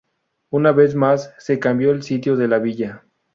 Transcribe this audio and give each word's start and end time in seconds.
Una 0.49 0.71
vez 0.71 0.95
más 0.95 1.31
se 1.37 1.59
cambió 1.59 1.91
el 1.91 2.01
sitio 2.01 2.35
de 2.35 2.47
la 2.47 2.57
villa. 2.57 3.03